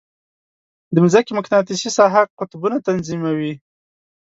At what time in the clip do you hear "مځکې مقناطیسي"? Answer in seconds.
1.03-1.89